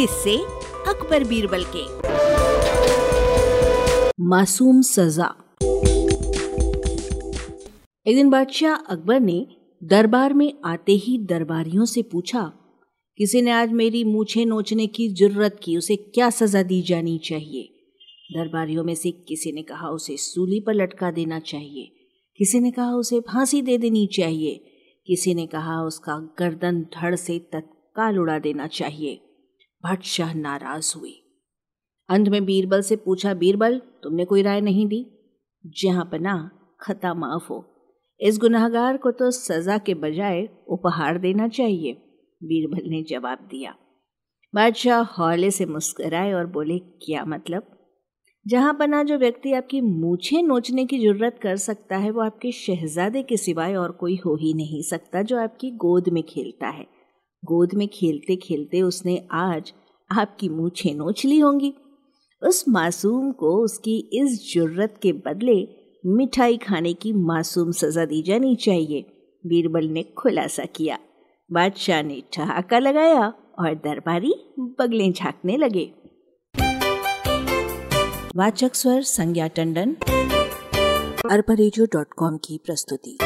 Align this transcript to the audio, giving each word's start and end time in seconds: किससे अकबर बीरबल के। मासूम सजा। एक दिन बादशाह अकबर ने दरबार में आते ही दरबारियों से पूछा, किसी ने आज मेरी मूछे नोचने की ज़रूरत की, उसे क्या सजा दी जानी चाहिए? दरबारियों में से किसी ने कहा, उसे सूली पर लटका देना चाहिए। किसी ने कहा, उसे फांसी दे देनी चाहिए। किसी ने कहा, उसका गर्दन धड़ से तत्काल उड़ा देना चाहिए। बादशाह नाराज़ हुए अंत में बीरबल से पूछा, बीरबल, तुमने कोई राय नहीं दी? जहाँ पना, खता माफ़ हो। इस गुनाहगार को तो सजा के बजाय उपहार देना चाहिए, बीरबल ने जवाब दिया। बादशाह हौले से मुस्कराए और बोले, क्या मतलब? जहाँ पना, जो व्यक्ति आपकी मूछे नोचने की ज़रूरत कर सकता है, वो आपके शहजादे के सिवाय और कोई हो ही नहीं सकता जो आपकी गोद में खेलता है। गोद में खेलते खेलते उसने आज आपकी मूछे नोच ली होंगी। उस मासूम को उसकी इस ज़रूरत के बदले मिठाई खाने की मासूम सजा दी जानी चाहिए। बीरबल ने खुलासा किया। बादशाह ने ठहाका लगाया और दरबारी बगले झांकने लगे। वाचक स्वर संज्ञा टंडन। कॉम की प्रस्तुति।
किससे 0.00 0.36
अकबर 0.88 1.24
बीरबल 1.24 1.64
के। 1.76 1.84
मासूम 4.20 4.80
सजा। 4.80 5.34
एक 8.06 8.16
दिन 8.16 8.30
बादशाह 8.30 8.74
अकबर 8.74 9.20
ने 9.20 9.46
दरबार 9.84 10.34
में 10.34 10.52
आते 10.64 10.92
ही 10.92 11.18
दरबारियों 11.18 11.84
से 11.84 12.02
पूछा, 12.02 12.52
किसी 13.16 13.42
ने 13.42 13.50
आज 13.50 13.72
मेरी 13.72 14.04
मूछे 14.04 14.44
नोचने 14.44 14.86
की 14.86 15.08
ज़रूरत 15.08 15.60
की, 15.62 15.76
उसे 15.76 15.96
क्या 15.96 16.30
सजा 16.30 16.62
दी 16.62 16.82
जानी 16.82 17.18
चाहिए? 17.18 17.62
दरबारियों 18.32 18.84
में 18.84 18.94
से 18.94 19.10
किसी 19.10 19.52
ने 19.52 19.62
कहा, 19.62 19.88
उसे 19.88 20.16
सूली 20.16 20.60
पर 20.60 20.74
लटका 20.74 21.10
देना 21.10 21.40
चाहिए। 21.40 21.90
किसी 22.38 22.60
ने 22.60 22.70
कहा, 22.70 22.94
उसे 22.94 23.20
फांसी 23.20 23.62
दे 23.62 23.78
देनी 23.78 24.06
चाहिए। 24.06 24.64
किसी 25.06 25.34
ने 25.34 25.46
कहा, 25.46 25.82
उसका 25.82 26.34
गर्दन 26.38 26.80
धड़ 26.80 27.14
से 27.14 27.38
तत्काल 27.38 28.18
उड़ा 28.18 28.38
देना 28.38 28.66
चाहिए। 28.66 29.24
बादशाह 29.84 30.34
नाराज़ 30.34 30.98
हुए 30.98 31.10
अंत 32.08 32.28
में 32.28 32.44
बीरबल 32.44 32.80
से 32.80 32.96
पूछा, 32.96 33.34
बीरबल, 33.34 33.78
तुमने 34.02 34.24
कोई 34.24 34.42
राय 34.42 34.60
नहीं 34.60 34.86
दी? 34.86 35.06
जहाँ 35.66 36.04
पना, 36.04 36.50
खता 36.80 37.14
माफ़ 37.14 37.48
हो। 37.48 37.64
इस 38.20 38.38
गुनाहगार 38.38 38.96
को 38.96 39.10
तो 39.10 39.30
सजा 39.30 39.78
के 39.78 39.94
बजाय 39.94 40.48
उपहार 40.68 41.18
देना 41.18 41.48
चाहिए, 41.48 41.92
बीरबल 42.42 42.90
ने 42.90 43.02
जवाब 43.02 43.38
दिया। 43.38 43.74
बादशाह 44.54 45.02
हौले 45.02 45.50
से 45.50 45.66
मुस्कराए 45.66 46.32
और 46.32 46.46
बोले, 46.46 46.78
क्या 46.78 47.24
मतलब? 47.24 47.62
जहाँ 48.46 48.74
पना, 48.74 49.02
जो 49.02 49.18
व्यक्ति 49.18 49.52
आपकी 49.52 49.80
मूछे 49.80 50.42
नोचने 50.42 50.86
की 50.86 50.98
ज़रूरत 50.98 51.38
कर 51.42 51.56
सकता 51.56 51.96
है, 51.96 52.10
वो 52.10 52.20
आपके 52.20 52.52
शहजादे 52.52 53.22
के 53.22 53.36
सिवाय 53.36 53.76
और 53.76 53.92
कोई 53.92 54.16
हो 54.16 54.36
ही 54.36 54.54
नहीं 54.54 54.82
सकता 54.82 55.22
जो 55.22 55.38
आपकी 55.38 55.70
गोद 55.70 56.08
में 56.08 56.22
खेलता 56.22 56.68
है। 56.68 56.97
गोद 57.44 57.74
में 57.74 57.88
खेलते 57.88 58.36
खेलते 58.36 58.82
उसने 58.82 59.28
आज 59.32 59.72
आपकी 60.18 60.48
मूछे 60.48 60.94
नोच 60.94 61.24
ली 61.24 61.38
होंगी। 61.38 61.74
उस 62.42 62.64
मासूम 62.68 63.32
को 63.32 63.64
उसकी 63.64 64.10
इस 64.12 64.54
ज़रूरत 64.54 64.94
के 65.02 65.12
बदले 65.12 65.68
मिठाई 66.06 66.56
खाने 66.56 66.94
की 66.94 67.12
मासूम 67.12 67.70
सजा 67.70 68.04
दी 68.04 68.22
जानी 68.22 68.56
चाहिए। 68.56 69.02
बीरबल 69.46 69.84
ने 69.84 70.02
खुलासा 70.02 70.64
किया। 70.64 70.98
बादशाह 71.52 72.02
ने 72.02 72.22
ठहाका 72.32 72.78
लगाया 72.78 73.32
और 73.58 73.74
दरबारी 73.74 74.34
बगले 74.58 75.12
झांकने 75.12 75.56
लगे। 75.56 75.92
वाचक 78.36 78.74
स्वर 78.74 79.02
संज्ञा 79.02 79.48
टंडन। 79.48 79.96
कॉम 82.18 82.36
की 82.36 82.60
प्रस्तुति। 82.64 83.18